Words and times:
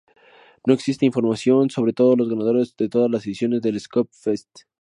No 0.65 0.73
existe 0.73 1.05
información 1.05 1.69
sobre 1.69 1.93
todos 1.93 2.17
los 2.17 2.27
ganadores 2.27 2.75
de 2.75 2.89
todas 2.89 3.11
las 3.11 3.23
ediciones 3.27 3.61
del 3.61 3.79
Skopje 3.79 4.17
Fest. 4.19 4.61